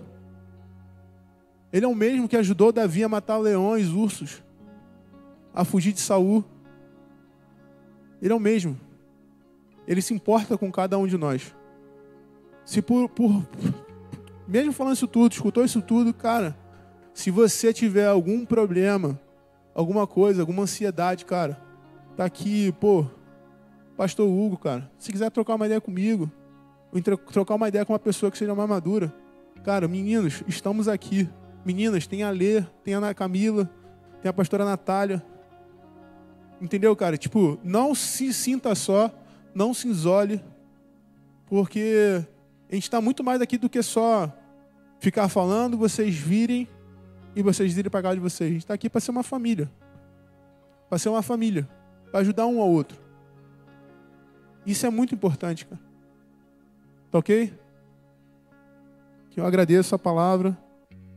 [1.70, 4.42] Ele é o mesmo que ajudou Davi a matar leões, ursos
[5.54, 6.42] a fugir de Saul.
[8.22, 8.80] Ele é o mesmo.
[9.86, 11.54] Ele se importa com cada um de nós.
[12.64, 13.46] Se por, por
[14.46, 16.56] mesmo falando isso tudo, escutou isso tudo, cara,
[17.12, 19.20] se você tiver algum problema,
[19.74, 21.60] alguma coisa, alguma ansiedade, cara,
[22.16, 23.06] tá aqui, pô,
[23.96, 26.30] pastor Hugo, cara, se quiser trocar uma ideia comigo,
[27.32, 29.12] trocar uma ideia com uma pessoa que seja mais madura,
[29.64, 31.28] cara, meninos, estamos aqui.
[31.64, 33.68] Meninas, tem a Lê, tem a Ana Camila,
[34.22, 35.22] tem a pastora Natália,
[36.60, 37.16] Entendeu, cara?
[37.16, 39.10] Tipo, não se sinta só,
[39.54, 40.42] não se isole,
[41.46, 42.24] porque
[42.70, 44.32] a gente está muito mais aqui do que só
[44.98, 46.68] ficar falando, vocês virem
[47.38, 48.50] e vocês irem para casa de vocês.
[48.50, 49.70] A gente está aqui para ser uma família.
[50.88, 51.68] Para ser uma família.
[52.10, 52.98] Para ajudar um ao outro.
[54.66, 55.80] Isso é muito importante, cara.
[57.12, 57.56] Tá ok?
[59.36, 60.58] Eu agradeço a palavra.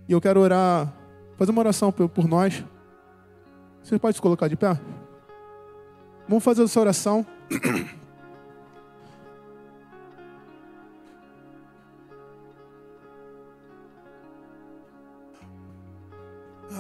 [0.07, 0.93] E eu quero orar,
[1.39, 2.63] fazer uma oração por, por nós.
[3.81, 4.79] Você pode se colocar de pé?
[6.27, 7.25] Vamos fazer essa oração.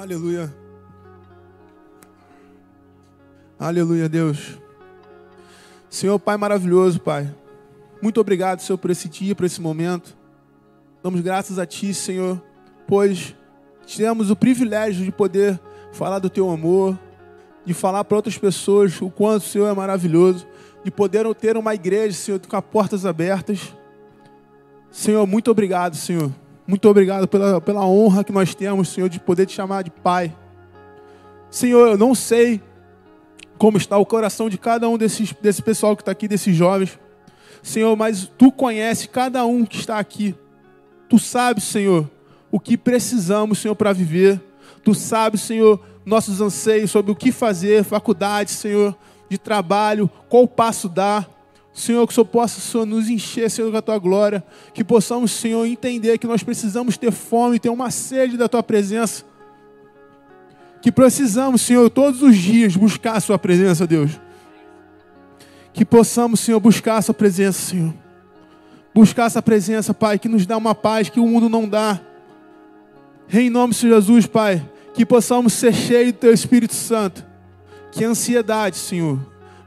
[0.01, 0.51] Aleluia.
[3.59, 4.57] Aleluia, Deus.
[5.91, 7.31] Senhor Pai maravilhoso, Pai.
[8.01, 10.17] Muito obrigado, Senhor, por esse dia, por esse momento.
[11.03, 12.41] Damos graças a Ti, Senhor,
[12.87, 13.35] pois
[13.85, 15.59] tivemos o privilégio de poder
[15.91, 16.97] falar do Teu amor,
[17.63, 20.47] de falar para outras pessoas o quanto o Senhor é maravilhoso,
[20.83, 23.71] de poder ter uma igreja, Senhor, com as portas abertas.
[24.89, 26.31] Senhor, muito obrigado, Senhor.
[26.65, 30.35] Muito obrigado pela, pela honra que nós temos, Senhor, de poder te chamar de Pai.
[31.49, 32.61] Senhor, eu não sei
[33.57, 36.97] como está o coração de cada um desses, desse pessoal que está aqui, desses jovens.
[37.61, 40.35] Senhor, mas Tu conheces cada um que está aqui.
[41.09, 42.09] Tu sabes, Senhor,
[42.51, 44.41] o que precisamos, Senhor, para viver.
[44.83, 48.95] Tu sabes, Senhor, nossos anseios sobre o que fazer, faculdade, Senhor,
[49.29, 51.29] de trabalho, qual passo dar.
[51.73, 54.43] Senhor, que o Senhor possa, Senhor, nos encher, Senhor, a tua glória.
[54.73, 59.23] Que possamos, Senhor, entender que nós precisamos ter fome, ter uma sede da tua presença.
[60.81, 64.19] Que precisamos, Senhor, todos os dias buscar a sua presença, Deus.
[65.73, 67.93] Que possamos, Senhor, buscar a sua presença, Senhor.
[68.93, 72.01] Buscar essa presença, Pai, que nos dá uma paz que o mundo não dá.
[73.31, 74.61] Em nome de Jesus, Pai,
[74.93, 77.25] que possamos ser cheios do Teu Espírito Santo.
[77.91, 79.19] Que ansiedade, Senhor,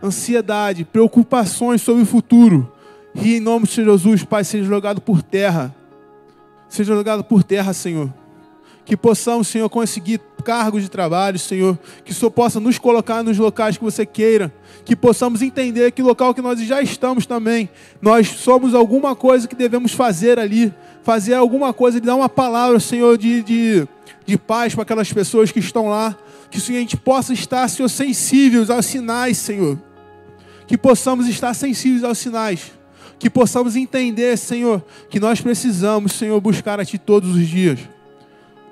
[0.05, 2.71] ansiedade, preocupações sobre o futuro,
[3.15, 5.75] e em nome de Jesus, Pai, seja jogado por terra.
[6.69, 8.13] Seja jogado por terra, Senhor.
[8.85, 11.79] Que possamos, Senhor, conseguir cargos de trabalho, Senhor.
[12.05, 14.53] Que o Senhor possa nos colocar nos locais que você queira.
[14.85, 17.71] Que possamos entender que local que nós já estamos também,
[18.03, 20.75] nós somos alguma coisa que devemos fazer ali.
[21.05, 23.89] Fazer alguma coisa, dar uma palavra, Senhor, de, de,
[24.27, 26.17] de paz para aquelas pessoas que estão lá.
[26.51, 29.79] Que Senhor, a gente possa estar, Senhor, sensíveis aos sinais, Senhor.
[30.67, 32.73] Que possamos estar sensíveis aos sinais.
[33.19, 37.81] Que possamos entender, Senhor, que nós precisamos, Senhor, buscar a Ti todos os dias.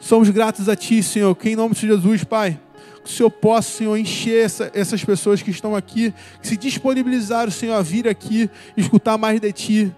[0.00, 2.58] Somos gratos a Ti, Senhor, que em nome de Jesus, Pai,
[3.04, 7.50] que o Senhor possa, Senhor, encher essa, essas pessoas que estão aqui, que se disponibilizaram,
[7.50, 9.94] Senhor, a vir aqui escutar mais de Ti.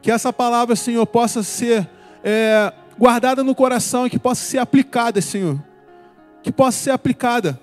[0.00, 1.88] Que essa palavra, Senhor, possa ser
[2.22, 5.58] é, guardada no coração e que possa ser aplicada, Senhor
[6.42, 7.58] que possa ser aplicada.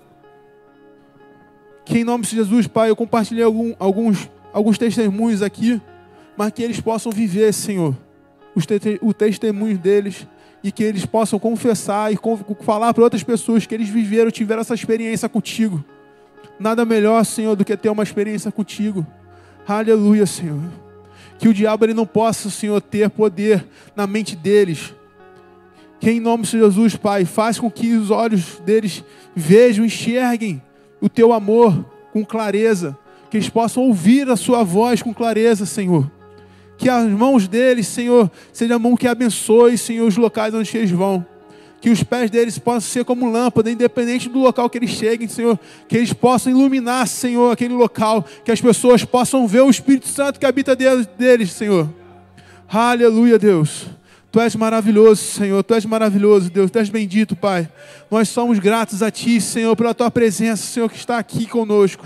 [1.90, 5.82] Que em nome de Jesus, Pai, eu compartilhei algum, alguns, alguns testemunhos aqui,
[6.38, 7.98] mas que eles possam viver, Senhor,
[8.56, 10.28] te, o testemunho deles
[10.64, 12.20] e que eles possam confessar e
[12.62, 15.84] falar para outras pessoas que eles viveram, tiveram essa experiência contigo.
[16.60, 19.04] Nada melhor, Senhor, do que ter uma experiência contigo.
[19.68, 20.62] Aleluia, Senhor.
[21.40, 23.66] Que o diabo ele não possa, Senhor, ter poder
[23.96, 24.94] na mente deles
[26.00, 29.04] que em nome de Jesus, Pai, faz com que os olhos deles
[29.36, 30.62] vejam, enxerguem
[31.02, 32.98] o teu amor com clareza,
[33.30, 36.10] que eles possam ouvir a sua voz com clareza, Senhor.
[36.78, 40.92] Que as mãos deles, Senhor, seja a mão que abençoe, Senhor, os locais onde eles
[40.92, 41.26] vão.
[41.82, 45.58] Que os pés deles possam ser como lâmpada, independente do local que eles cheguem, Senhor.
[45.88, 48.26] Que eles possam iluminar, Senhor, aquele local.
[48.44, 51.90] Que as pessoas possam ver o Espírito Santo que habita deles, Senhor.
[52.68, 53.88] Aleluia, Deus.
[54.32, 55.64] Tu és maravilhoso, Senhor.
[55.64, 56.70] Tu és maravilhoso, Deus.
[56.70, 57.68] Tu és bendito, Pai.
[58.12, 62.06] Nós somos gratos a Ti, Senhor, pela Tua presença, Senhor, que está aqui conosco.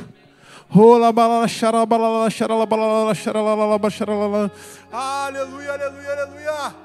[4.92, 6.76] Aleluia, aleluia, aleluia.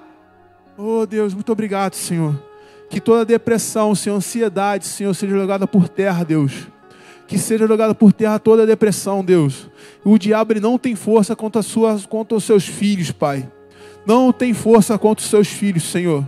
[0.77, 2.43] Oh, Deus, muito obrigado, Senhor.
[2.91, 6.67] Que toda depressão, Senhor, ansiedade, Senhor, seja jogada por terra, Deus.
[7.29, 9.71] Que seja jogada por terra toda depressão, Deus.
[10.05, 13.49] O diabo não tem força contra, suas, contra os seus filhos, Pai
[14.09, 16.25] não tem força contra os seus filhos, Senhor.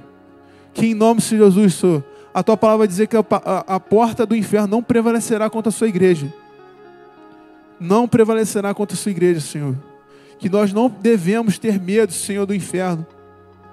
[0.74, 3.80] Que em nome de Jesus, Senhor, a tua palavra vai dizer que a, a, a
[3.80, 6.30] porta do inferno não prevalecerá contra a sua igreja.
[7.80, 9.74] Não prevalecerá contra a sua igreja, Senhor.
[10.38, 13.06] Que nós não devemos ter medo, Senhor, do inferno.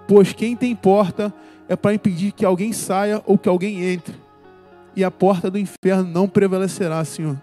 [0.07, 1.33] Pois quem tem porta
[1.67, 4.15] é para impedir que alguém saia ou que alguém entre.
[4.95, 7.35] E a porta do inferno não prevalecerá, Senhor,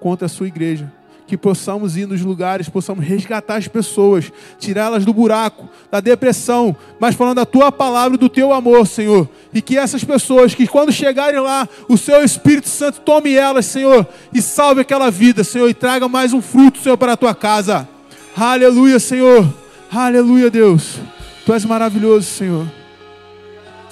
[0.00, 0.90] contra a sua igreja
[1.26, 7.14] que possamos ir nos lugares, possamos resgatar as pessoas, tirá-las do buraco, da depressão, mas
[7.14, 9.28] falando da tua palavra e do teu amor, Senhor.
[9.52, 14.06] E que essas pessoas, que quando chegarem lá, o seu Espírito Santo tome elas, Senhor,
[14.32, 17.88] e salve aquela vida, Senhor, e traga mais um fruto, Senhor, para a tua casa.
[18.36, 19.52] Aleluia, Senhor.
[19.90, 21.00] Aleluia, Deus.
[21.44, 22.66] Tu és maravilhoso, Senhor.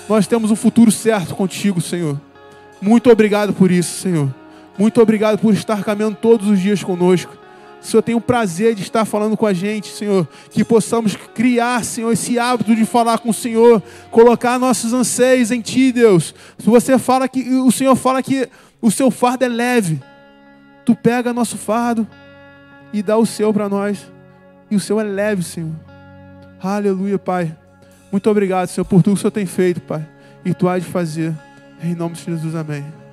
[0.08, 2.20] Nós temos um futuro certo contigo, Senhor.
[2.80, 4.28] Muito obrigado por isso, Senhor.
[4.76, 7.36] Muito obrigado por estar caminhando todos os dias conosco.
[7.80, 10.26] Senhor, tem o prazer de estar falando com a gente, Senhor.
[10.50, 15.60] Que possamos criar, Senhor, esse hábito de falar com o Senhor, colocar nossos anseios em
[15.60, 16.34] Ti, Deus.
[16.58, 18.48] Se você fala que o Senhor fala que
[18.80, 20.00] o seu fardo é leve,
[20.84, 22.06] tu pega nosso fardo
[22.90, 24.10] e dá o seu para nós.
[24.70, 25.72] E o seu é leve, Senhor.
[26.62, 27.54] Aleluia, Pai.
[28.10, 30.06] Muito obrigado, Senhor, por tudo que o Senhor tem feito, Pai.
[30.42, 31.34] E tu há de fazer.
[31.82, 33.03] Em nome de Jesus, amém.